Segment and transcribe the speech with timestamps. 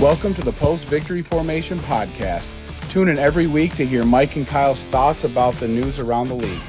[0.00, 2.48] Welcome to the Post Victory Formation Podcast.
[2.88, 6.36] Tune in every week to hear Mike and Kyle's thoughts about the news around the
[6.36, 6.62] league.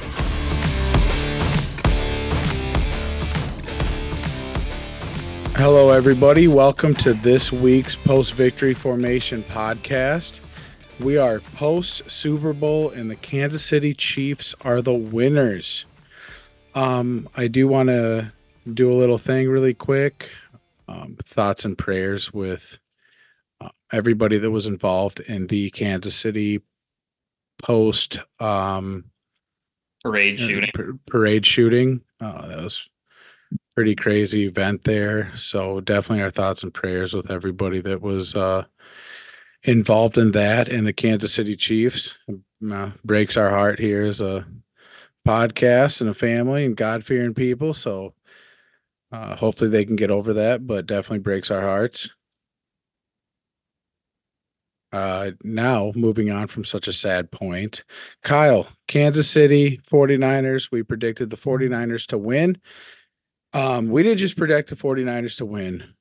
[5.56, 6.50] Hello, everybody.
[6.50, 10.42] Welcome to this week's Post Victory Formation Podcast.
[11.00, 15.86] We are post Super Bowl, and the Kansas City Chiefs are the winners.
[16.76, 18.34] Um, I do want to
[18.72, 20.32] do a little thing really quick.
[20.90, 22.78] Um, thoughts and prayers with
[23.92, 26.62] everybody that was involved in the Kansas City
[27.62, 29.06] post um,
[30.04, 31.00] parade shooting.
[31.08, 32.02] parade shooting.
[32.20, 32.90] Uh, that was
[33.76, 35.36] pretty crazy event there.
[35.36, 38.66] So definitely our thoughts and prayers with everybody that was uh,
[39.64, 42.18] involved in that and the Kansas City Chiefs.
[42.72, 44.46] Uh, breaks our heart here as a
[45.28, 47.74] podcast and a family and God fearing people.
[47.74, 48.14] So
[49.12, 52.10] uh, hopefully they can get over that, but definitely breaks our hearts.
[54.92, 57.84] Uh, now moving on from such a sad point,
[58.24, 60.70] Kyle, Kansas City 49ers.
[60.72, 62.60] We predicted the 49ers to win.
[63.54, 65.94] Um, we didn't just predict the 49ers to win.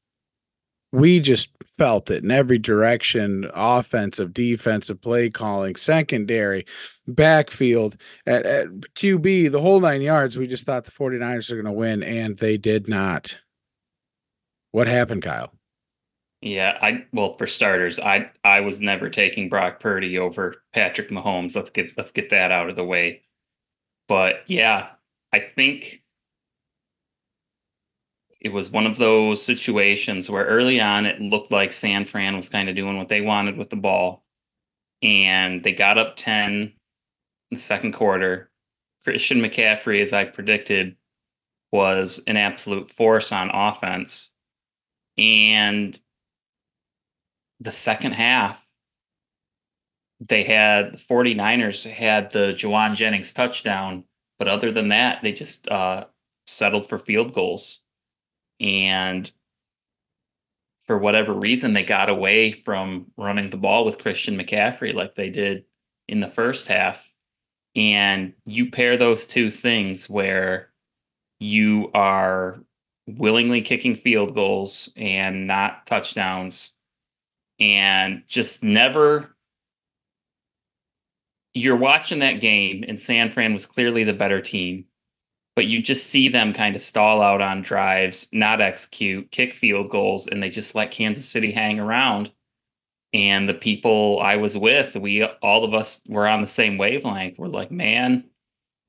[0.93, 6.67] We just felt it in every direction offensive, defensive, play calling, secondary,
[7.07, 7.97] backfield,
[8.27, 10.37] at, at QB, the whole nine yards.
[10.37, 13.39] We just thought the 49ers are going to win, and they did not.
[14.73, 15.53] What happened, Kyle?
[16.43, 21.55] Yeah, I well for starters, I I was never taking Brock Purdy over Patrick Mahomes.
[21.55, 23.23] Let's get let's get that out of the way.
[24.09, 24.91] But yeah,
[25.33, 26.03] I think
[28.41, 32.49] it was one of those situations where early on it looked like San Fran was
[32.49, 34.25] kind of doing what they wanted with the ball.
[35.03, 36.73] And they got up 10 in
[37.51, 38.51] the second quarter.
[39.05, 40.97] Christian McCaffrey, as I predicted,
[41.73, 44.31] was an absolute force on offense.
[45.19, 45.99] And
[47.61, 48.71] the second half,
[50.21, 54.05] they had the 49ers had the Jauan Jennings touchdown.
[54.39, 56.07] But other than that, they just uh,
[56.47, 57.83] settled for field goals.
[58.59, 59.31] And
[60.81, 65.31] for whatever reason, they got away from running the ball with Christian McCaffrey like they
[65.31, 65.65] did
[66.09, 67.15] in the first half.
[67.77, 70.71] And you pair those two things where
[71.39, 72.61] you are
[73.07, 76.75] willingly kicking field goals and not touchdowns
[77.61, 79.37] and just never
[81.53, 84.87] you're watching that game and San Fran was clearly the better team
[85.61, 89.91] but you just see them kind of stall out on drives, not execute, kick field
[89.91, 92.31] goals, and they just let Kansas City hang around.
[93.13, 97.39] And the people I was with, we all of us were on the same wavelength.
[97.39, 98.25] We're like, man,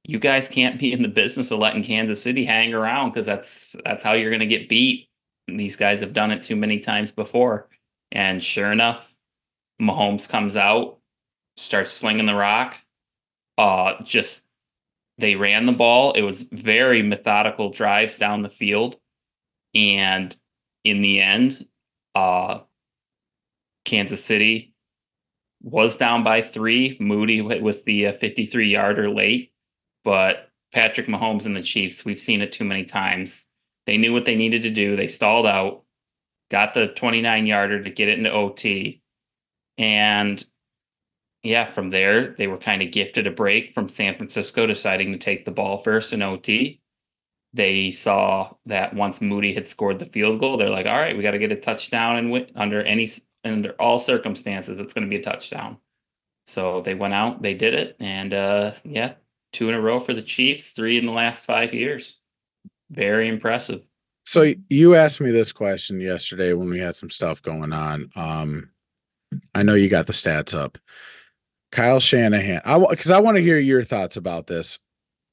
[0.05, 3.75] you guys can't be in the business of letting Kansas City hang around because that's
[3.83, 5.09] that's how you're going to get beat.
[5.47, 7.67] These guys have done it too many times before.
[8.11, 9.15] And sure enough,
[9.81, 10.97] Mahomes comes out,
[11.57, 12.81] starts slinging the rock,
[13.57, 14.47] uh, just
[15.17, 16.13] they ran the ball.
[16.13, 18.97] It was very methodical drives down the field.
[19.73, 20.35] And
[20.83, 21.67] in the end,
[22.15, 22.61] uh,
[23.85, 24.73] Kansas City
[25.61, 26.97] was down by three.
[26.99, 29.53] Moody with the 53 yarder late.
[30.03, 33.47] But Patrick Mahomes and the Chiefs, we've seen it too many times.
[33.85, 34.95] They knew what they needed to do.
[34.95, 35.83] They stalled out,
[36.51, 39.01] got the 29 yarder to get it into OT.
[39.77, 40.43] And
[41.41, 45.17] yeah, from there, they were kind of gifted a break from San Francisco deciding to
[45.17, 46.81] take the ball first in OT.
[47.53, 51.23] They saw that once Moody had scored the field goal, they're like, all right, we
[51.23, 53.07] got to get a touchdown and win- under any
[53.43, 55.77] under all circumstances, it's going to be a touchdown.
[56.45, 59.13] So they went out, they did it, and uh, yeah,
[59.51, 62.19] two in a row for the Chiefs, three in the last five years.
[62.91, 63.85] Very impressive.
[64.23, 68.09] So you asked me this question yesterday when we had some stuff going on.
[68.15, 68.69] Um,
[69.55, 70.77] I know you got the stats up.
[71.71, 72.61] Kyle Shanahan.
[72.65, 74.79] I because I want to hear your thoughts about this.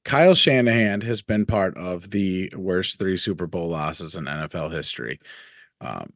[0.05, 5.21] Kyle Shanahan has been part of the worst three Super Bowl losses in NFL history.
[5.81, 6.13] Um,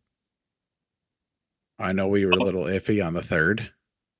[1.78, 3.70] I know we were a little iffy on the third.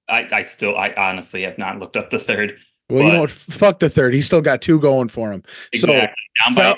[0.08, 2.58] I, I still, I honestly have not looked up the third.
[2.90, 3.30] Well, you know what?
[3.30, 4.12] Fuck the third.
[4.12, 5.42] He's still got two going for him.
[5.72, 6.10] Exactly.
[6.54, 6.74] So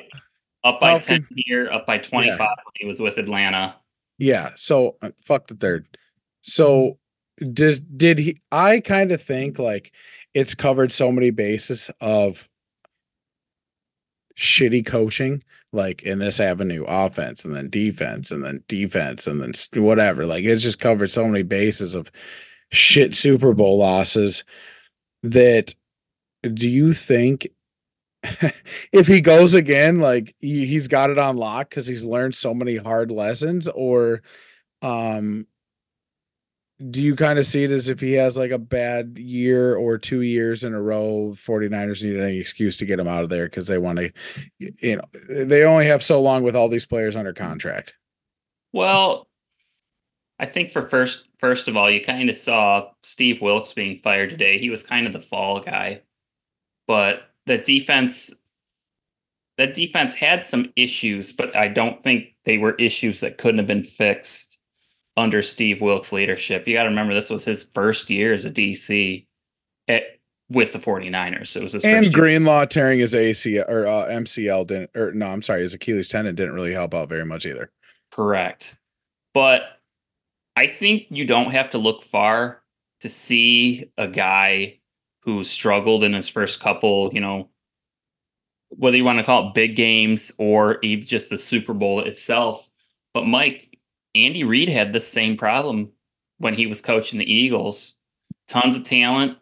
[0.64, 2.46] up by Falcon- 10 here, up by 25 Yeah.
[2.46, 3.76] when he was with Atlanta.
[4.18, 4.50] Yeah.
[4.56, 5.86] So uh, fuck the third.
[6.42, 6.98] So
[7.52, 8.40] does did he?
[8.52, 9.92] I kind of think like
[10.34, 12.48] it's covered so many bases of
[14.38, 19.50] shitty coaching, like in this avenue, offense and then defense and then defense and then
[19.50, 20.26] s- whatever.
[20.26, 22.10] Like it's just covered so many bases of
[22.70, 24.44] shit Super Bowl losses
[25.22, 25.74] that.
[26.42, 27.48] Do you think
[28.92, 32.54] if he goes again, like he, he's got it on lock because he's learned so
[32.54, 34.22] many hard lessons, or
[34.82, 35.46] um
[36.90, 39.96] do you kind of see it as if he has like a bad year or
[39.96, 43.44] two years in a row 49ers need any excuse to get him out of there
[43.46, 44.10] because they want to
[44.58, 47.94] you know they only have so long with all these players under contract
[48.72, 49.28] Well,
[50.38, 54.30] I think for first first of all, you kind of saw Steve Wilks being fired
[54.30, 54.58] today.
[54.58, 56.02] He was kind of the fall guy.
[56.86, 58.34] But the defense
[59.56, 63.68] that defense had some issues, but I don't think they were issues that couldn't have
[63.68, 64.58] been fixed
[65.16, 66.66] under Steve Wilks' leadership.
[66.66, 69.26] You got to remember this was his first year as a DC
[69.86, 70.02] at,
[70.48, 71.56] with the 49ers.
[71.56, 75.40] It was his and Greenlaw tearing his acl or uh, mcl didn't or no i'm
[75.40, 77.70] sorry his achilles tendon didn't really help out very much either
[78.14, 78.78] Correct.
[79.32, 79.62] But
[80.54, 82.62] I think you don't have to look far
[83.00, 84.78] to see a guy
[85.24, 87.48] who struggled in his first couple, you know,
[88.68, 92.68] whether you want to call it big games or even just the Super Bowl itself.
[93.14, 93.78] But Mike,
[94.14, 95.92] Andy Reid had the same problem
[96.38, 97.96] when he was coaching the Eagles.
[98.48, 99.38] Tons of talent,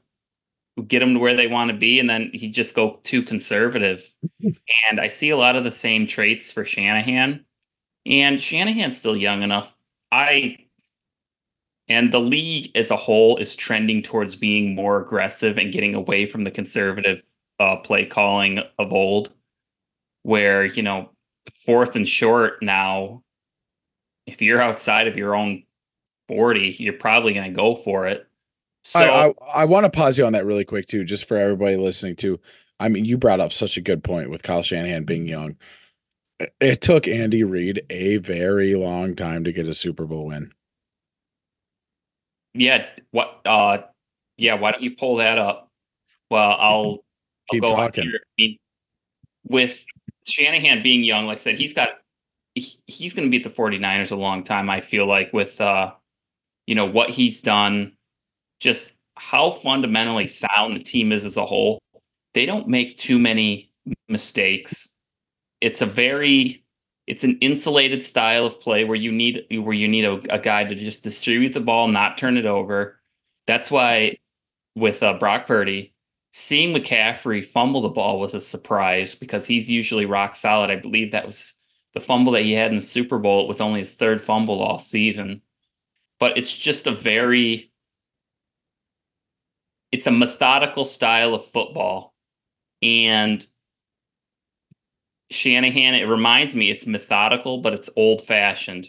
[0.87, 4.09] get them to where they want to be, and then he just go too conservative.
[4.41, 7.45] and I see a lot of the same traits for Shanahan.
[8.07, 9.75] And Shanahan's still young enough.
[10.11, 10.59] I
[11.89, 16.27] and the league as a whole is trending towards being more aggressive and getting away
[16.27, 17.23] from the conservative
[17.59, 19.31] uh, play calling of old,
[20.23, 21.11] where you know
[21.65, 23.23] fourth and short now.
[24.27, 25.65] If you're outside of your own
[26.29, 28.27] forty, you're probably going to go for it.
[28.85, 31.37] So I, I, I want to pause you on that really quick too, just for
[31.37, 32.41] everybody listening too.
[32.81, 35.57] I mean, you brought up such a good point with Kyle Shanahan being young.
[36.61, 40.53] It took Andy Reid a very long time to get a Super Bowl win.
[42.55, 43.41] Yeah, what?
[43.45, 43.79] Uh,
[44.37, 45.69] yeah, why don't you pull that up?
[46.31, 46.99] Well, I'll I'll
[47.51, 48.05] Keep go talking.
[48.05, 48.21] here.
[48.23, 48.59] I mean,
[49.45, 49.85] with
[50.27, 51.91] Shanahan being young, like I said, he's got
[52.55, 54.69] he, he's going to be at the 49ers a long time.
[54.71, 55.93] I feel like with uh,
[56.67, 57.93] you know what he's done,
[58.61, 61.79] just how fundamentally sound the team is as a whole.
[62.35, 63.71] They don't make too many
[64.09, 64.95] mistakes.
[65.61, 66.65] It's a very
[67.07, 70.65] it's an insulated style of play where you need where you need a, a guy
[70.65, 73.01] to just distribute the ball, not turn it over.
[73.47, 74.19] That's why
[74.75, 75.95] with uh, Brock Purdy,
[76.33, 80.71] seeing McCaffrey fumble the ball was a surprise because he's usually rock solid.
[80.71, 81.61] I believe that was
[81.95, 83.43] the fumble that he had in the Super Bowl.
[83.43, 85.43] It was only his third fumble all season.
[86.19, 87.73] But it's just a very
[89.91, 92.15] it's a methodical style of football.
[92.81, 93.47] And
[95.33, 98.89] Shanahan, it reminds me it's methodical, but it's old fashioned.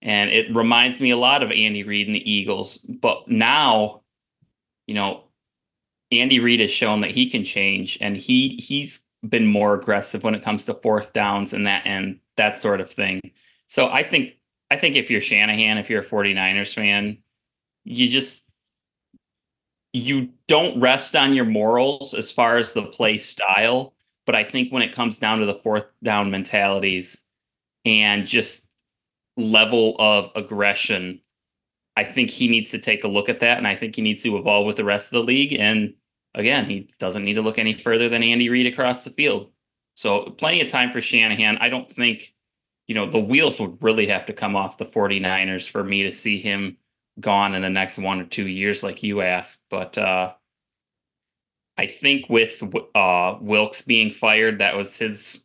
[0.00, 2.78] And it reminds me a lot of Andy Reid and the Eagles.
[2.78, 4.02] But now,
[4.86, 5.24] you know,
[6.10, 10.34] Andy Reid has shown that he can change and he he's been more aggressive when
[10.34, 13.20] it comes to fourth downs and that and that sort of thing.
[13.68, 14.36] So I think
[14.70, 17.18] I think if you're Shanahan, if you're a 49ers fan,
[17.84, 18.48] you just
[19.92, 23.94] you don't rest on your morals as far as the play style,
[24.26, 27.24] but I think when it comes down to the fourth down mentalities
[27.84, 28.74] and just
[29.36, 31.20] level of aggression,
[31.96, 34.22] I think he needs to take a look at that and I think he needs
[34.22, 35.94] to evolve with the rest of the league and
[36.34, 39.50] again, he doesn't need to look any further than Andy Reid across the field.
[39.94, 41.58] So, plenty of time for Shanahan.
[41.58, 42.34] I don't think,
[42.88, 46.10] you know, the wheels would really have to come off the 49ers for me to
[46.10, 46.78] see him
[47.20, 49.66] gone in the next one or two years, like you asked.
[49.70, 50.32] But uh,
[51.78, 52.62] I think with
[52.94, 55.44] uh, Wilks being fired, that was his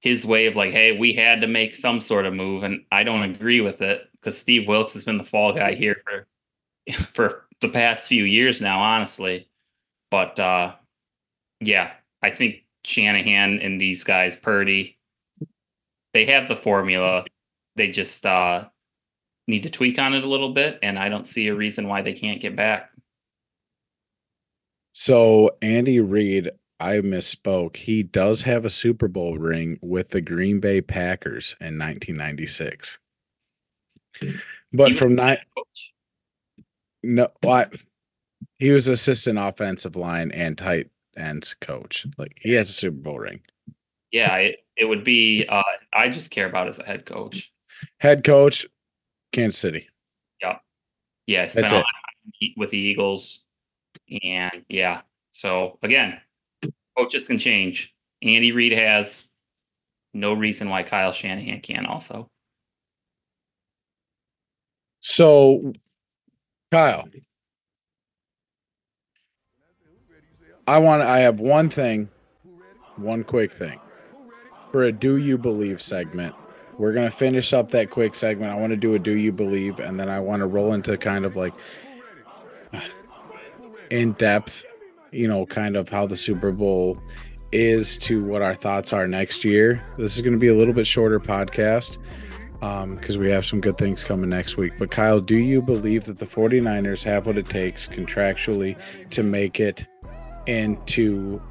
[0.00, 3.04] his way of like, hey, we had to make some sort of move, and I
[3.04, 6.26] don't agree with it because Steve Wilks has been the fall guy here for
[7.12, 9.48] for the past few years now, honestly.
[10.10, 10.74] But uh,
[11.60, 11.92] yeah,
[12.22, 14.98] I think Shanahan and these guys, Purdy,
[16.12, 17.24] they have the formula.
[17.76, 18.68] They just uh,
[19.48, 22.02] need to tweak on it a little bit, and I don't see a reason why
[22.02, 22.91] they can't get back.
[24.92, 27.76] So Andy Reid, I misspoke.
[27.76, 32.98] He does have a Super Bowl ring with the Green Bay Packers in 1996.
[34.72, 35.38] But from a nine,
[37.02, 37.74] no, what?
[38.58, 42.06] He was assistant offensive line and tight ends coach.
[42.18, 43.40] Like he has a Super Bowl ring.
[44.10, 45.46] yeah, it, it would be.
[45.48, 47.50] Uh, I just care about as a head coach.
[47.98, 48.66] Head coach,
[49.32, 49.88] Kansas City.
[51.26, 51.84] Yeah, it's been That's on
[52.40, 52.52] it.
[52.56, 53.44] with the Eagles,
[54.22, 55.02] and yeah.
[55.32, 56.20] So again,
[56.96, 57.94] coaches can change.
[58.22, 59.28] Andy Reid has
[60.14, 62.28] no reason why Kyle Shanahan can also.
[65.00, 65.72] So,
[66.70, 67.08] Kyle,
[70.66, 71.02] I want.
[71.02, 72.08] I have one thing,
[72.96, 73.80] one quick thing
[74.70, 76.36] for a "Do You Believe" segment.
[76.78, 78.52] we're gonna finish up that quick segment.
[78.52, 80.96] I want to do a "Do You Believe," and then I want to roll into
[80.98, 81.54] kind of like
[83.92, 84.64] in depth,
[85.10, 86.96] you know, kind of how the Super Bowl
[87.52, 89.84] is to what our thoughts are next year.
[89.98, 91.98] This is going to be a little bit shorter podcast
[92.58, 94.72] because um, we have some good things coming next week.
[94.78, 98.80] But Kyle, do you believe that the 49ers have what it takes contractually
[99.10, 99.86] to make it
[100.46, 101.42] into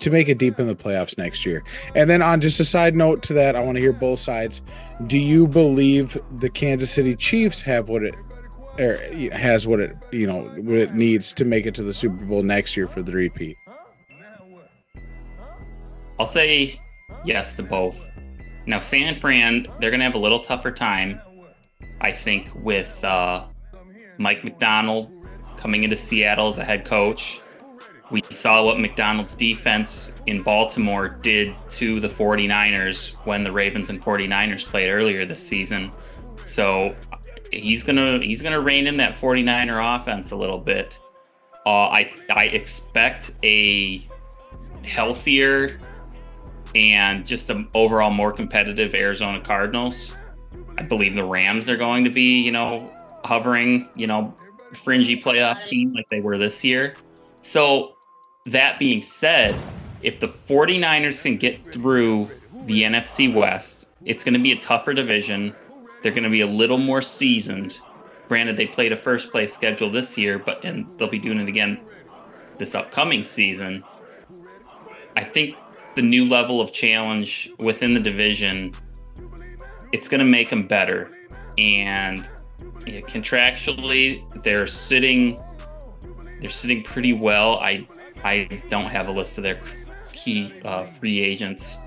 [0.00, 1.62] to make it deep in the playoffs next year?
[1.94, 4.60] And then on just a side note to that, I want to hear both sides.
[5.06, 8.14] Do you believe the Kansas City Chiefs have what it
[8.80, 8.96] or
[9.32, 12.42] has what it you know what it needs to make it to the Super Bowl
[12.42, 13.56] next year for the repeat?
[16.18, 16.80] I'll say
[17.24, 18.10] yes to both.
[18.66, 21.20] Now, San Fran, they're to have a little tougher time,
[22.00, 23.46] I think, with uh,
[24.18, 25.10] Mike Macdonald
[25.56, 27.40] coming into Seattle as a head coach.
[28.10, 34.00] We saw what Macdonald's defense in Baltimore did to the 49ers when the Ravens and
[34.00, 35.92] 49ers played earlier this season.
[36.44, 36.94] So
[37.52, 41.00] he's gonna he's gonna rein in that 49er offense a little bit.
[41.66, 44.06] Uh, I I expect a
[44.82, 45.80] healthier
[46.74, 50.16] and just an overall more competitive Arizona Cardinals.
[50.78, 52.92] I believe the Rams are going to be, you know,
[53.24, 54.34] hovering, you know,
[54.72, 56.94] fringy playoff team like they were this year.
[57.42, 57.96] So,
[58.46, 59.54] that being said,
[60.02, 62.30] if the 49ers can get through
[62.64, 65.54] the NFC West, it's going to be a tougher division.
[66.02, 67.80] They're going to be a little more seasoned.
[68.28, 71.48] Granted, they played a first place schedule this year, but and they'll be doing it
[71.48, 71.80] again
[72.58, 73.82] this upcoming season.
[75.16, 75.56] I think
[75.96, 78.72] the new level of challenge within the division,
[79.92, 81.10] it's going to make them better.
[81.58, 82.28] And
[82.86, 85.40] yeah, contractually, they're sitting
[86.40, 87.58] they're sitting pretty well.
[87.58, 87.86] I
[88.24, 89.60] I don't have a list of their
[90.12, 91.78] key uh, free agents,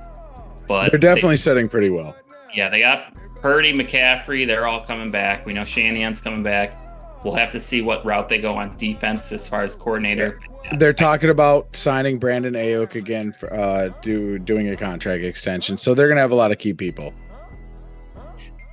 [0.67, 2.15] but they're definitely they, sitting pretty well.
[2.53, 4.47] Yeah, they got Purdy, McCaffrey.
[4.47, 5.45] They're all coming back.
[5.45, 6.79] We know Shanahan's coming back.
[7.25, 10.39] We'll have to see what route they go on defense as far as coordinator.
[10.77, 15.93] They're talking about signing Brandon Aiyuk again for uh, do doing a contract extension, so
[15.93, 17.13] they're gonna have a lot of key people.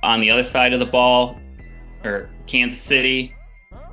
[0.03, 1.37] On the other side of the ball,
[2.05, 3.35] or Kansas City,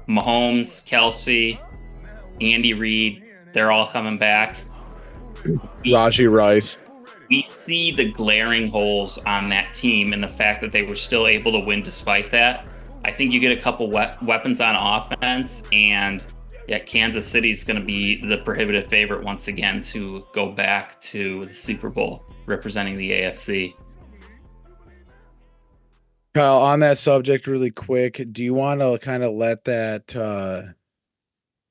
[0.08, 1.58] Mahomes, Kelce,
[2.40, 4.56] Andy Reid, they're all coming back.
[5.84, 6.78] Rashee Rice.
[7.30, 11.26] We see the glaring holes on that team and the fact that they were still
[11.26, 12.66] able to win despite that.
[13.04, 16.24] I think you get a couple we- weapons on offense, and
[16.66, 21.00] yeah, Kansas City is going to be the prohibitive favorite once again to go back
[21.00, 23.74] to the Super Bowl representing the AFC.
[26.34, 30.74] Kyle, on that subject, really quick, do you want to kind of let that uh,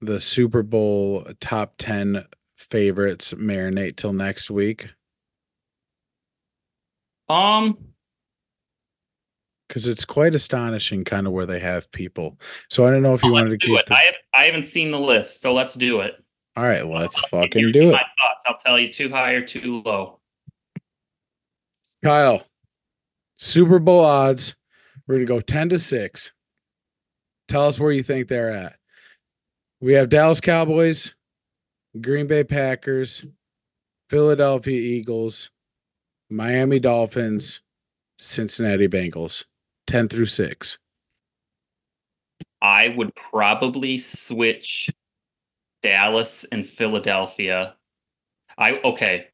[0.01, 2.25] the Super Bowl top ten
[2.57, 4.89] favorites marinate till next week?
[7.29, 7.77] Um,
[9.67, 12.39] because it's quite astonishing kind of where they have people.
[12.69, 13.85] So I don't know if you oh, wanted to keep it.
[13.85, 13.95] The...
[13.95, 16.15] I have, I haven't seen the list, so let's do it.
[16.55, 17.91] All right, let's I'll fucking do it.
[17.91, 18.45] My thoughts.
[18.47, 20.19] I'll tell you too high or too low.
[22.03, 22.43] Kyle,
[23.37, 24.55] Super Bowl odds.
[25.05, 26.31] We're gonna go ten to six.
[27.47, 28.77] Tell us where you think they're at.
[29.79, 31.15] We have Dallas Cowboys,
[32.01, 33.25] Green Bay Packers,
[34.09, 35.51] Philadelphia Eagles,
[36.29, 37.61] Miami Dolphins,
[38.17, 39.45] Cincinnati Bengals.
[39.85, 40.77] 10 through 6?
[42.61, 44.89] I would probably switch
[45.81, 47.75] Dallas and Philadelphia.
[48.57, 49.27] I okay.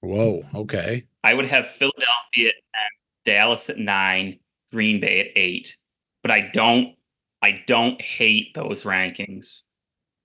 [0.00, 1.04] Whoa, okay.
[1.24, 2.90] I would have Philadelphia at
[3.24, 4.38] Dallas at 9,
[4.70, 5.76] Green Bay at 8.
[6.22, 6.96] But I don't
[7.40, 9.62] I don't hate those rankings.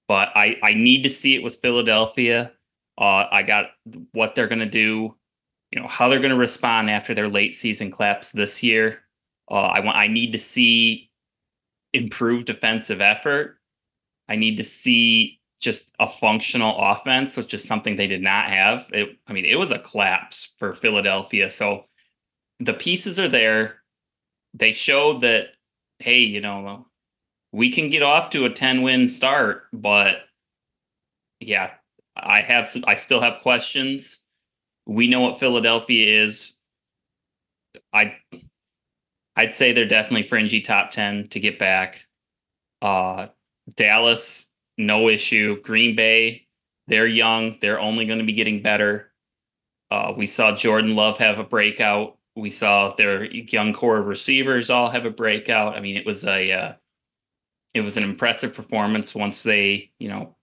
[0.10, 2.52] But I I need to see it with Philadelphia.
[2.98, 3.68] Uh I got
[4.12, 5.16] what they're going to do
[5.76, 9.04] you know how they're going to respond after their late season collapse this year.
[9.52, 11.12] Uh, I want I need to see
[11.94, 13.58] improved defensive effort.
[14.30, 18.90] I need to see just a functional offense, which is something they did not have.
[18.94, 21.50] It, I mean, it was a collapse for Philadelphia.
[21.50, 21.86] So
[22.60, 23.82] the pieces are there.
[24.54, 25.50] They showed that,
[26.00, 26.88] hey, you know,
[27.52, 30.18] we can get off to a 10 win start, but
[31.40, 31.74] yeah,
[32.16, 34.25] I have some, I still have questions.
[34.86, 36.60] We know what Philadelphia is.
[37.92, 38.16] I
[39.36, 42.08] I'd say they're definitely fringy top 10 to get back.
[42.82, 43.28] Uh,
[43.76, 45.62] Dallas, no issue.
[45.62, 46.48] Green Bay,
[46.88, 47.58] they're young.
[47.60, 49.12] They're only going to be getting better.
[49.92, 52.18] Uh, we saw Jordan Love have a breakout.
[52.36, 55.76] We saw their young core receivers all have a breakout.
[55.76, 56.74] I mean, it was a uh,
[57.74, 60.36] it was an impressive performance once they, you know,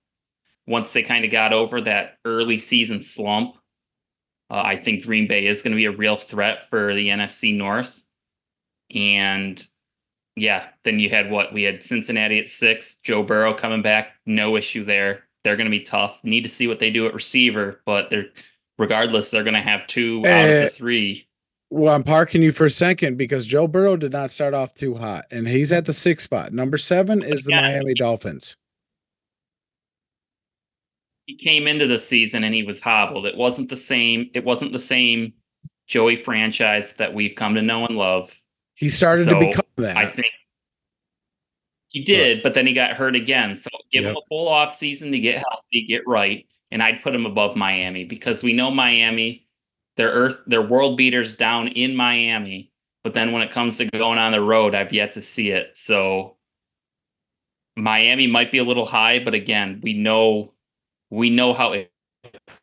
[0.66, 3.56] once they kind of got over that early season slump.
[4.52, 7.56] Uh, I think Green Bay is going to be a real threat for the NFC
[7.56, 8.04] North.
[8.94, 9.60] And
[10.36, 11.54] yeah, then you had what?
[11.54, 15.24] We had Cincinnati at six, Joe Burrow coming back, no issue there.
[15.42, 16.22] They're going to be tough.
[16.22, 18.26] Need to see what they do at receiver, but they're
[18.78, 21.26] regardless, they're going to have two out of the Eh, three.
[21.70, 24.96] Well, I'm parking you for a second because Joe Burrow did not start off too
[24.96, 26.52] hot, and he's at the sixth spot.
[26.52, 28.56] Number seven is the again, Miami Dolphins.
[31.26, 33.26] He came into the season and he was hobbled.
[33.26, 34.30] It wasn't the same.
[34.34, 35.34] It wasn't the same
[35.86, 38.36] Joey franchise that we've come to know and love.
[38.74, 39.96] He started to become that.
[39.96, 40.26] I think
[41.88, 43.54] he did, but then he got hurt again.
[43.54, 47.14] So give him a full off season to get healthy, get right, and I'd put
[47.14, 49.46] him above Miami because we know Miami,
[49.96, 52.72] their earth, their world beaters down in Miami.
[53.04, 55.76] But then when it comes to going on the road, I've yet to see it.
[55.76, 56.36] So
[57.76, 60.51] Miami might be a little high, but again, we know
[61.12, 61.74] we know how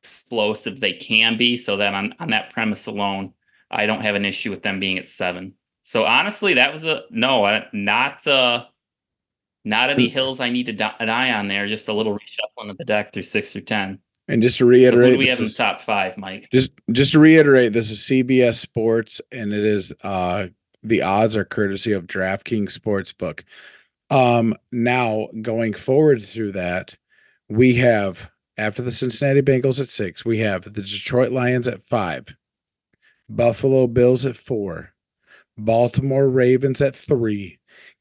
[0.04, 1.56] explosive they can be.
[1.56, 3.34] So that on, on that premise alone,
[3.70, 5.54] I don't have an issue with them being at seven.
[5.84, 8.66] So honestly, that was a no, not uh
[9.66, 11.68] not any hills I need to die on there.
[11.68, 14.00] Just a little reshuffling of the deck through six through ten.
[14.28, 16.50] and just to reiterate, do we have in is- top five, Mike?
[16.52, 20.48] just just to reiterate, this is CBS Sports, and it is uh
[20.82, 23.44] the odds are courtesy of DraftKings Sportsbook.
[24.10, 26.96] Um, now going forward through that,
[27.48, 32.36] we have after the Cincinnati Bengals at six, we have the Detroit Lions at five,
[33.30, 34.94] Buffalo Bills at four,
[35.58, 37.60] Baltimore Ravens at three,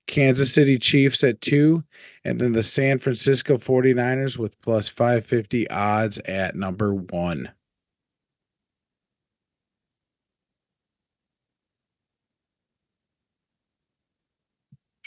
[0.09, 1.85] Kansas City Chiefs at two,
[2.25, 7.53] and then the San Francisco 49ers with plus 550 odds at number one.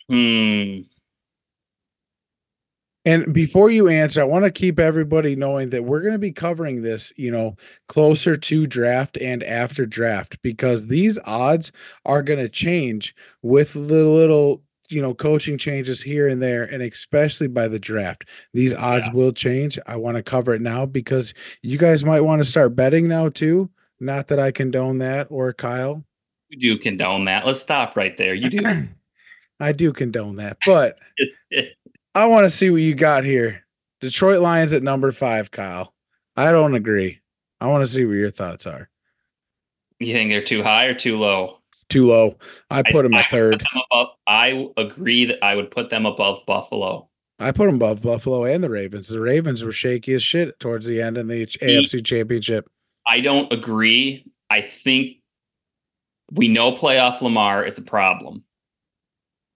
[0.10, 0.91] Hmm.
[3.04, 6.32] And before you answer, I want to keep everybody knowing that we're going to be
[6.32, 7.56] covering this, you know,
[7.88, 11.72] closer to draft and after draft because these odds
[12.06, 16.84] are going to change with the little, you know, coaching changes here and there, and
[16.84, 18.24] especially by the draft.
[18.54, 19.80] These odds will change.
[19.88, 21.34] I want to cover it now because
[21.64, 23.72] you guys might want to start betting now too.
[24.00, 26.06] Not that I condone that or Kyle.
[26.50, 27.48] You do condone that.
[27.48, 28.36] Let's stop right there.
[28.36, 28.60] You do.
[29.60, 30.98] I do condone that, but
[32.14, 33.66] I want to see what you got here.
[34.02, 35.94] Detroit Lions at number five, Kyle.
[36.36, 37.20] I don't agree.
[37.60, 38.90] I want to see what your thoughts are.
[40.00, 41.60] you think they're too high or too low?
[41.90, 42.38] Too low.
[42.70, 43.60] I put them I at third.
[43.60, 47.10] them above, I agree that I would put them above Buffalo.
[47.38, 49.08] I put them above Buffalo and the Ravens.
[49.10, 52.70] The Ravens were shaky as shit towards the end in the AFC Championship.
[53.08, 54.26] I don't agree.
[54.50, 55.18] I think
[56.32, 58.44] we know playoff Lamar is a problem.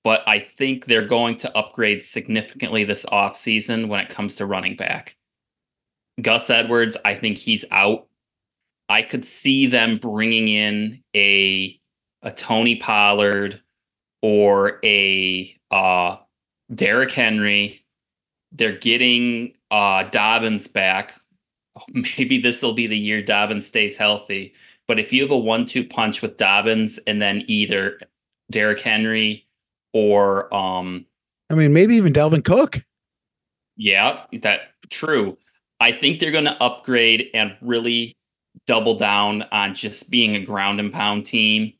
[0.06, 4.76] But I think they're going to upgrade significantly this offseason when it comes to running
[4.76, 5.18] back.
[6.22, 8.06] Gus Edwards, I think he's out.
[8.88, 11.80] I could see them bringing in a
[12.22, 13.62] a Tony Pollard
[14.22, 16.18] or a uh
[16.74, 17.84] Derrick Henry.
[18.52, 21.20] They're getting uh Dobbins back.
[21.90, 24.54] Maybe this will be the year Dobbins stays healthy.
[24.88, 28.00] But if you have a one-two punch with Dobbins and then either
[28.52, 29.45] Derrick Henry
[29.96, 31.06] or um
[31.50, 32.84] I mean, maybe even Dalvin Cook.
[33.78, 35.38] yeah, that true.
[35.80, 38.16] I think they're going to upgrade and really
[38.68, 41.74] double down on just being a ground and pound team.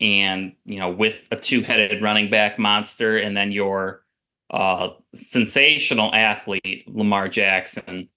[0.00, 4.02] And, you know, with a two headed running back monster and then your
[4.50, 8.08] uh, sensational athlete, Lamar Jackson.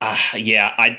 [0.00, 0.98] Uh, yeah, I.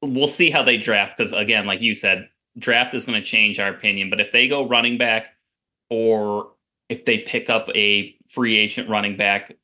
[0.00, 3.58] We'll see how they draft because, again, like you said, draft is going to change
[3.58, 4.10] our opinion.
[4.10, 5.34] But if they go running back
[5.90, 6.52] or
[6.88, 9.56] if they pick up a free agent running back,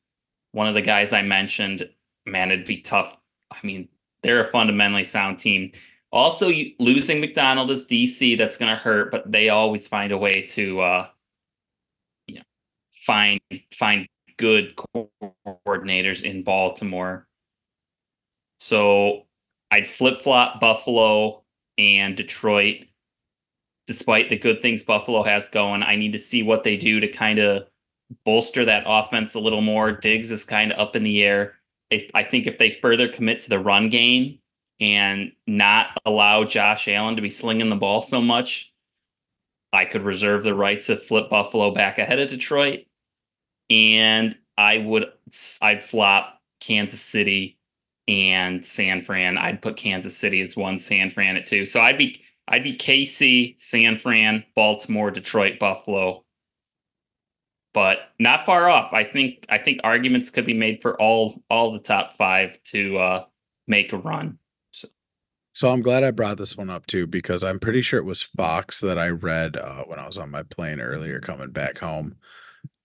[0.51, 1.89] one of the guys I mentioned,
[2.25, 3.17] man, it'd be tough.
[3.51, 3.87] I mean,
[4.23, 5.71] they're a fundamentally sound team.
[6.11, 10.41] Also, losing Macdonald as DC, that's going to hurt, but they always find a way
[10.43, 11.07] to, uh,
[12.27, 12.41] you know,
[12.93, 13.39] find
[13.73, 17.27] find good coordinators in Baltimore.
[18.59, 19.25] So
[19.71, 21.43] I'd flip flop Buffalo
[21.77, 22.85] and Detroit.
[23.87, 27.07] Despite the good things Buffalo has going, I need to see what they do to
[27.07, 27.67] kind of
[28.25, 29.91] bolster that offense a little more.
[29.91, 31.55] Diggs is kind of up in the air.
[31.91, 34.39] If, I think if they further commit to the run game
[34.79, 38.73] and not allow Josh Allen to be slinging the ball so much,
[39.71, 42.85] I could reserve the right to flip Buffalo back ahead of Detroit.
[43.69, 45.05] And I would
[45.61, 47.57] I'd flop Kansas City
[48.07, 49.37] and San Fran.
[49.37, 51.65] I'd put Kansas City as one, San Fran at two.
[51.65, 56.23] So I'd be I'd be KC, San Fran, Baltimore, Detroit, Buffalo.
[57.73, 58.93] But not far off.
[58.93, 62.97] I think I think arguments could be made for all all the top five to
[62.97, 63.25] uh
[63.67, 64.39] make a run.
[65.55, 68.21] So I'm glad I brought this one up too because I'm pretty sure it was
[68.21, 72.17] Fox that I read uh, when I was on my plane earlier coming back home.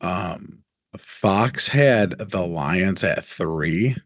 [0.01, 0.61] Um,
[0.97, 3.97] Fox had the Lions at three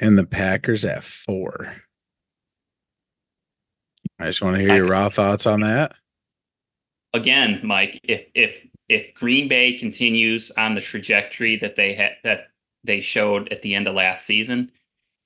[0.00, 1.76] and the Packers at four.
[4.18, 5.92] I just want to hear your raw thoughts on that.
[7.14, 12.48] Again, Mike, if if if Green Bay continues on the trajectory that they had that
[12.84, 14.72] they showed at the end of last season,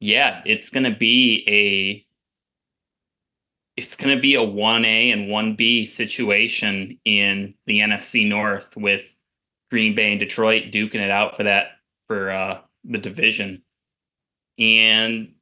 [0.00, 2.06] yeah, it's going to be a
[3.76, 9.18] it's going to be a 1A and 1B situation in the NFC North with
[9.70, 13.62] Green Bay and Detroit duking it out for that for uh the division.
[14.58, 15.34] And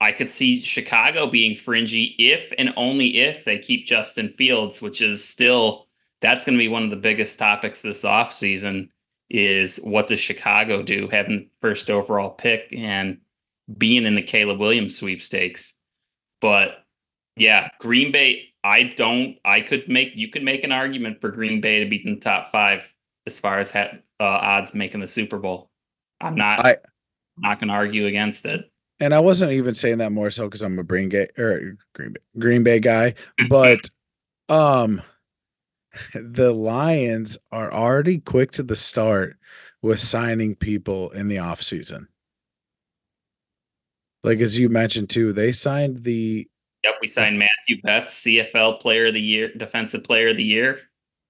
[0.00, 5.02] I could see Chicago being fringy if and only if they keep Justin Fields, which
[5.02, 5.86] is still
[6.20, 8.88] that's going to be one of the biggest topics this offseason
[9.30, 13.18] is what does Chicago do having the first overall pick and
[13.78, 15.76] being in the Caleb Williams sweepstakes.
[16.40, 16.84] But
[17.36, 21.60] yeah, Green Bay, I don't I could make you could make an argument for Green
[21.60, 22.94] Bay to be in the top 5
[23.26, 25.70] as far as ha- uh, odds making the Super Bowl.
[26.20, 26.76] I'm not I-
[27.40, 28.70] not going to argue against it.
[29.00, 32.12] And I wasn't even saying that more so because I'm a Green Bay or Green
[32.12, 33.14] Bay, Green Bay guy,
[33.48, 33.80] but
[34.48, 35.02] um
[36.14, 39.36] the Lions are already quick to the start
[39.82, 42.06] with signing people in the offseason.
[44.22, 46.46] Like as you mentioned too, they signed the
[46.84, 50.78] Yep, we signed Matthew Betts, CFL Player of the Year, Defensive Player of the Year,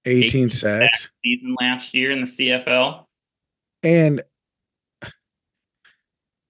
[0.05, 3.05] 18 18 sacks season last year in the CFL.
[3.83, 4.21] and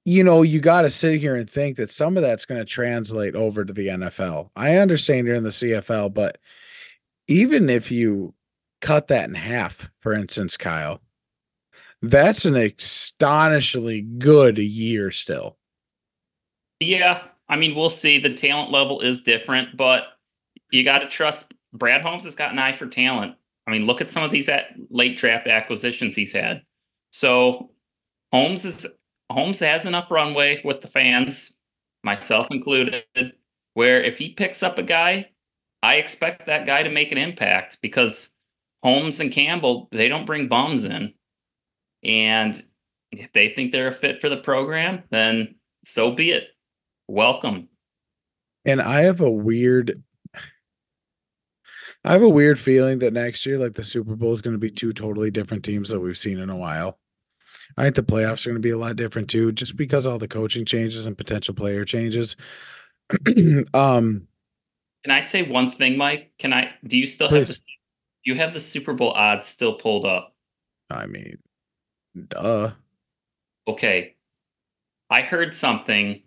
[0.05, 2.65] you know, you got to sit here and think that some of that's going to
[2.65, 4.49] translate over to the NFL.
[4.55, 6.39] I understand you're in the CFL, but
[7.27, 8.33] even if you
[8.81, 11.01] cut that in half, for instance, Kyle,
[12.01, 15.57] that's an astonishingly good year still.
[16.79, 18.17] Yeah, I mean, we'll see.
[18.17, 20.05] The talent level is different, but
[20.71, 23.35] you got to trust Brad Holmes has got an eye for talent.
[23.67, 26.63] I mean, look at some of these at late draft acquisitions he's had.
[27.11, 27.69] So
[28.31, 28.87] Holmes is
[29.31, 31.53] Holmes has enough runway with the fans,
[32.03, 33.03] myself included,
[33.73, 35.29] where if he picks up a guy,
[35.83, 38.31] I expect that guy to make an impact because
[38.83, 41.13] Holmes and Campbell, they don't bring bums in.
[42.03, 42.61] And
[43.11, 46.49] if they think they're a fit for the program, then so be it.
[47.07, 47.69] Welcome.
[48.65, 50.03] And I have a weird
[52.03, 54.59] I have a weird feeling that next year, like the Super Bowl is going to
[54.59, 56.97] be two totally different teams that we've seen in a while.
[57.77, 60.17] I think the playoffs are going to be a lot different too, just because all
[60.17, 62.35] the coaching changes and potential player changes.
[63.73, 64.27] um,
[65.03, 66.31] Can I say one thing, Mike?
[66.39, 67.57] Can I do you still have the
[68.23, 70.35] you have the Super Bowl odds still pulled up?
[70.89, 71.37] I mean,
[72.27, 72.71] duh.
[73.67, 74.15] Okay.
[75.09, 76.21] I heard something.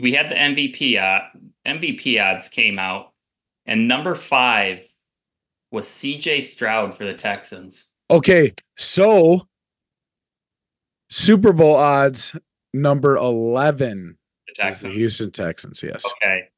[0.00, 1.20] We had the MVP uh,
[1.66, 3.12] MVP odds came out,
[3.66, 4.84] and number five
[5.70, 7.90] was CJ Stroud for the Texans.
[8.10, 9.46] Okay, so
[11.12, 12.34] Super Bowl odds
[12.72, 14.94] number 11 The is the Texans.
[14.94, 15.82] Houston Texans.
[15.82, 16.06] Yes.
[16.06, 16.48] Okay.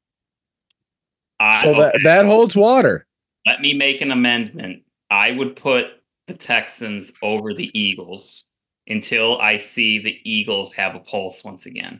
[1.41, 2.03] I, So that, okay.
[2.05, 3.05] that holds water.
[3.45, 4.83] Let me make an amendment.
[5.11, 5.87] I would put
[6.27, 8.45] the Texans over the Eagles
[8.87, 11.99] until I see the Eagles have a pulse once again.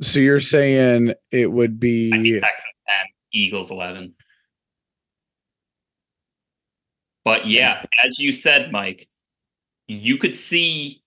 [0.00, 4.14] So you're saying it would be Texans 10, Eagles 11.
[7.24, 9.08] But yeah, as you said, Mike,
[9.88, 10.99] you could see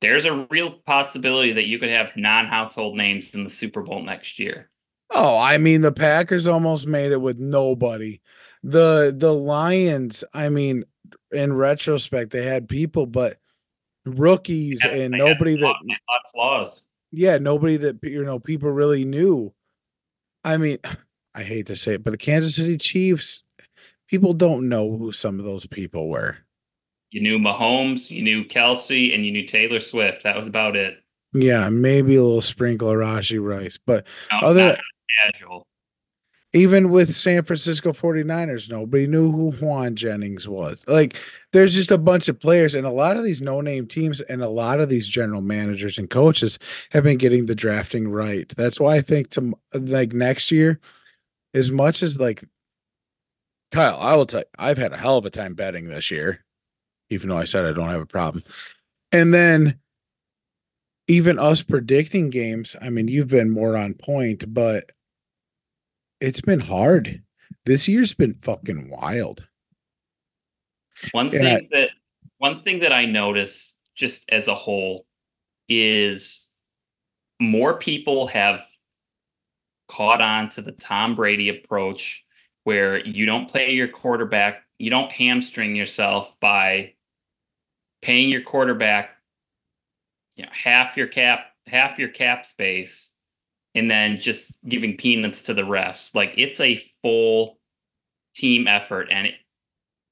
[0.00, 4.02] there's a real possibility that you could have non household names in the Super Bowl
[4.02, 4.70] next year.
[5.10, 8.20] Oh, I mean the Packers almost made it with nobody.
[8.62, 10.84] The the Lions, I mean,
[11.32, 13.38] in retrospect, they had people, but
[14.04, 16.88] rookies Yeah, and nobody that lot- a lot of flaws.
[17.12, 19.52] yeah, nobody that you know people really knew.
[20.44, 20.78] I mean,
[21.34, 23.42] I hate to say it, but the Kansas City Chiefs,
[24.08, 26.38] people don't know who some of those people were.
[27.10, 30.22] You knew Mahomes, you knew Kelce, and you knew Taylor Swift.
[30.22, 30.98] That was about it.
[31.32, 34.78] Yeah, maybe a little sprinkle of Rashee Rice, but No, Other-
[35.32, 35.66] casual.
[36.52, 40.84] even with San Francisco 49ers, nobody knew who Jauan Jennings was.
[40.88, 41.16] Like,
[41.52, 44.42] there's just a bunch of players, and a lot of these no name teams and
[44.42, 46.58] a lot of these general managers and coaches
[46.90, 48.48] have been getting the drafting right.
[48.56, 50.80] That's why I think to like next year,
[51.54, 52.44] as much as like
[53.72, 56.44] Kyle, I will tell you, I've had a hell of a time betting this year,
[57.10, 58.44] even though I said I don't have a problem.
[59.12, 59.78] And then
[61.08, 64.90] even us predicting games, I mean, you've been more on point, but
[66.20, 67.22] it's been hard.
[67.66, 69.48] This year's been fucking wild.
[71.12, 71.88] One And thing I- that
[72.38, 75.06] one thing that I notice just as a whole
[75.68, 76.50] is
[77.38, 78.62] more people have
[79.88, 82.24] caught on to the Tom Brady approach
[82.64, 86.94] where you don't play your quarterback, you don't hamstring yourself by
[88.02, 89.10] paying your quarterback
[90.36, 93.12] you know half your cap half your cap space
[93.74, 96.14] and then just giving peanuts to the rest.
[96.16, 97.58] Like it's a full
[98.34, 99.34] team effort and it,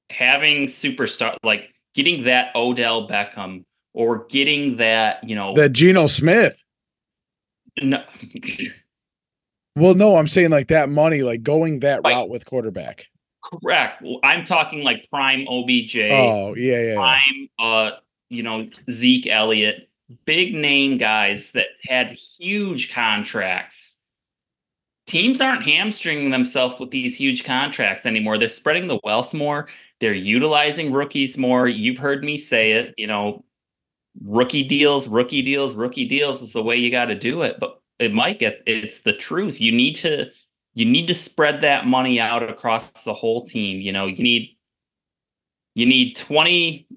[0.09, 6.63] having superstar like getting that Odell Beckham or getting that, you know, That Geno Smith.
[7.81, 8.03] no,
[9.75, 12.13] Well, no, I'm saying like that money, like going that Right.
[12.13, 13.07] route with quarterback.
[13.43, 14.03] Correct.
[14.23, 16.95] I'm talking like prime OBJ, Oh, yeah, yeah.
[16.95, 17.91] prime uh,
[18.29, 19.89] you know, Zeke Elliott,
[20.25, 23.97] big name guys that had huge contracts.
[25.07, 28.37] Teams aren't hamstringing themselves with these huge contracts anymore.
[28.37, 29.67] They're spreading the wealth more.
[29.99, 31.67] They're utilizing rookies more.
[31.67, 33.43] You've heard me say it, you know,
[34.23, 37.59] rookie deals, rookie deals, rookie deals is the way you got to do it.
[37.59, 39.59] But it might get it's the truth.
[39.59, 40.29] You need to
[40.79, 43.81] you need to spread that money out across the whole team.
[43.81, 44.55] You know, you need
[45.75, 46.87] you need 20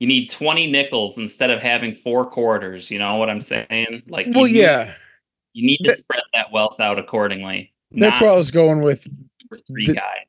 [0.00, 2.90] you need 20 nickels instead of having four quarters.
[2.90, 4.02] You know what I'm saying?
[4.08, 4.94] Like you Well, need- yeah.
[5.52, 7.72] you need to That- spread that wealth out accordingly.
[7.92, 9.06] That's where I was going with
[9.66, 10.26] three the- guys.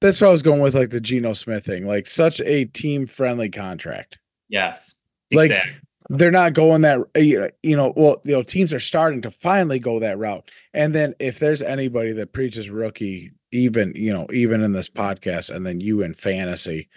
[0.00, 1.86] that's where I was going with like the Geno Smith thing.
[1.86, 4.18] Like such a team friendly contract.
[4.48, 4.98] Yes.
[5.32, 5.80] Like, Exactly.
[6.10, 9.30] They're not going that uh, you you know, well, you know, teams are starting to
[9.30, 10.50] finally go that route.
[10.74, 15.54] And then if there's anybody that preaches rookie, even, you know, even in this podcast,
[15.54, 16.88] and then you in fantasy,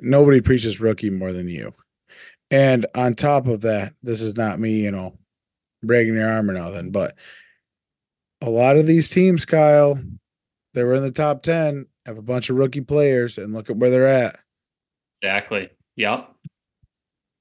[0.00, 1.72] nobody preaches rookie more than you.
[2.50, 5.16] And on top of that, this is not me, you know,
[5.82, 7.14] breaking your arm or nothing, but
[8.42, 9.98] a lot of these teams, Kyle,
[10.74, 13.76] they were in the top 10, have a bunch of rookie players, and look at
[13.76, 14.38] where they're at.
[15.14, 15.70] Exactly.
[15.96, 16.31] Yep.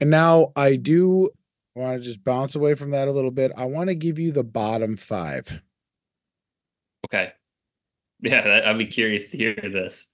[0.01, 1.29] And now I do
[1.75, 3.51] want to just bounce away from that a little bit.
[3.55, 5.61] I want to give you the bottom five.
[7.05, 7.31] Okay.
[8.23, 10.09] Yeah, I'd be curious to hear this.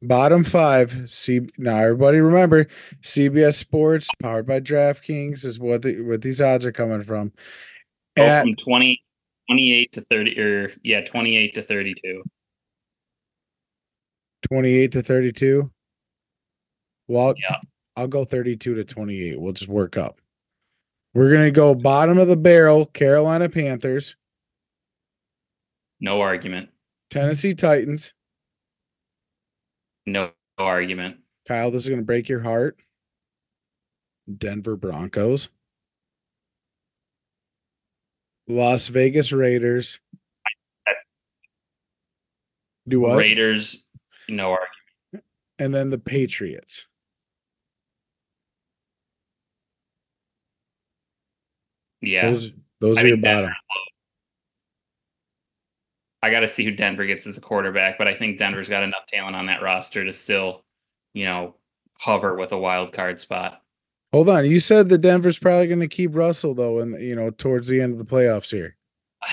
[0.00, 1.10] Bottom five.
[1.10, 2.68] See now, everybody remember
[3.02, 7.32] CBS Sports, powered by DraftKings, is what the what these odds are coming from.
[8.16, 8.98] Go At from 20,
[9.50, 12.22] 28 to 30 or yeah, 28 to 32.
[14.48, 15.70] 28 to 32.
[17.08, 17.56] Well, Yeah.
[17.96, 19.40] I'll go 32 to 28.
[19.40, 20.20] We'll just work up.
[21.14, 24.16] We're gonna go bottom of the barrel, Carolina Panthers,
[26.00, 26.70] No argument.
[27.08, 28.12] Tennessee Titans.
[30.06, 31.18] No argument.
[31.46, 32.80] Kyle, this is gonna break your heart.
[34.36, 35.50] Denver Broncos.
[38.48, 40.00] Las Vegas Raiders.
[42.86, 43.16] Do what?
[43.16, 43.86] Raiders,
[44.28, 45.24] no argument.
[45.58, 46.86] And then the Patriots.
[52.06, 52.30] Yeah.
[52.30, 53.54] Those those I are your Denver- bottom.
[56.22, 58.82] I got to see who Denver gets as a quarterback, but I think Denver's got
[58.82, 60.64] enough talent on that roster to still,
[61.12, 61.56] you know,
[62.00, 63.60] hover with a wild card spot.
[64.12, 64.46] Hold on.
[64.46, 67.80] You said that Denver's probably going to keep Russell though, and you know, towards the
[67.80, 68.76] end of the playoffs here.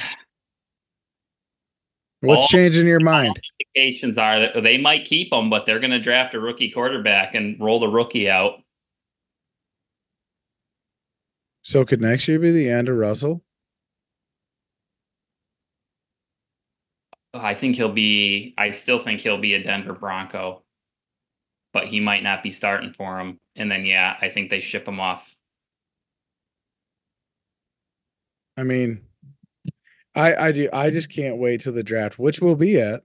[2.21, 3.39] What's All- changing your mind?
[3.75, 7.35] Indications are that they might keep him, but they're going to draft a rookie quarterback
[7.35, 8.60] and roll the rookie out.
[11.63, 13.43] So could next year be the end of Russell?
[17.33, 18.53] I think he'll be.
[18.57, 20.63] I still think he'll be a Denver Bronco,
[21.71, 23.39] but he might not be starting for him.
[23.55, 25.35] And then, yeah, I think they ship him off.
[28.57, 29.03] I mean,
[30.13, 33.03] I I do I just can't wait till the draft, which will be at.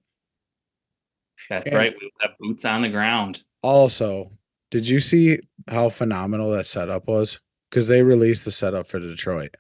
[1.49, 1.95] That's And- right.
[2.01, 3.45] We will have boots on the ground.
[3.63, 4.33] Also,
[4.71, 5.39] did you see
[5.69, 7.39] how phenomenal that setup was?
[7.71, 9.57] Because they released the setup for Detroit.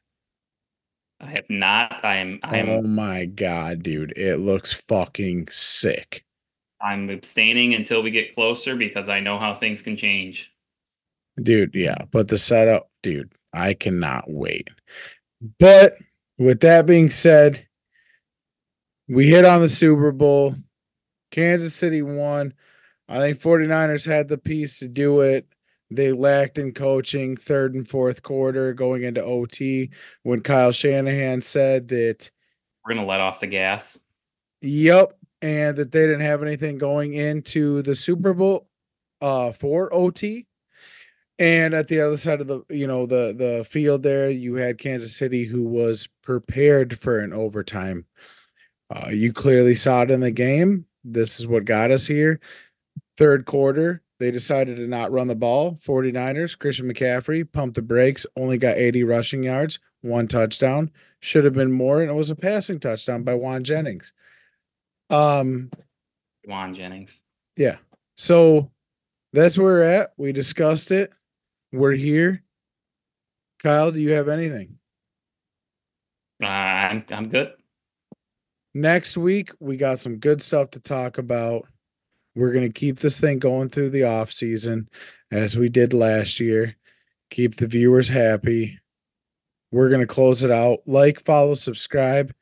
[1.20, 2.04] I have not.
[2.04, 2.40] I am.
[2.42, 2.68] I am.
[2.68, 4.12] Oh my god, dude.
[4.16, 6.24] It looks fucking sick.
[6.80, 10.52] I'm abstaining until we get closer because I know how things can change.
[11.42, 12.04] Dude, yeah.
[12.10, 14.68] But the setup, dude, I cannot wait.
[15.58, 15.94] But
[16.38, 17.66] with that being said,
[19.08, 20.54] we hit on the Super Bowl.
[21.30, 22.54] Kansas City won.
[23.08, 25.46] I think 49ers had the piece to do it.
[25.90, 29.90] They lacked in coaching third and fourth quarter going into OT
[30.22, 32.30] when Kyle Shanahan said that,
[32.84, 34.00] We're gonna let off the gas.
[34.60, 38.68] yep, and that they didn't have anything going into the Super Bowl
[39.20, 40.46] uh for OT.
[41.38, 44.78] And at the other side of the, you know, the the field there, you had
[44.78, 48.06] Kansas City who was prepared for an overtime.
[48.94, 50.86] Uh, you clearly saw it in the game.
[51.04, 52.40] This is what got us here.
[53.18, 55.74] Third quarter, They decided to not run the ball.
[55.74, 60.90] 49ers, Christian McCaffrey pumped the brakes, only got 80 rushing yards, one touchdown.
[61.20, 64.12] Should have been more, and it was a passing touchdown by Jauan Jennings.
[65.10, 65.70] Um,
[66.48, 67.22] Jauan Jennings.
[67.56, 67.76] yeah.
[68.16, 68.70] So
[69.32, 70.12] that's where we're at.
[70.16, 71.12] We discussed it.
[71.72, 72.42] We're here.
[73.62, 74.78] Kyle, do you have anything?
[76.42, 77.52] Uh, I'm I'm good.
[78.74, 81.66] Next week, we got some good stuff to talk about.
[82.36, 84.90] We're going to keep this thing going through the off season
[85.32, 86.76] as we did last year.
[87.30, 88.78] Keep the viewers happy.
[89.72, 90.80] We're going to close it out.
[90.86, 92.34] Like, follow, subscribe.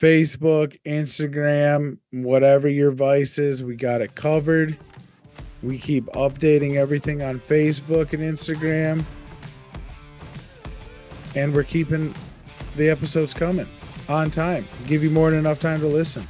[0.00, 4.78] Facebook, Instagram, whatever your vice is, we got it covered.
[5.60, 9.04] We keep updating everything on Facebook and Instagram.
[11.34, 12.14] And we're keeping
[12.76, 13.68] the episodes coming
[14.08, 14.68] on time.
[14.86, 16.26] Give you more than enough time to listen.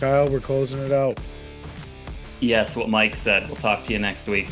[0.00, 1.20] Kyle, we're closing it out.
[2.40, 3.46] Yes, what Mike said.
[3.48, 4.48] We'll talk to you next week.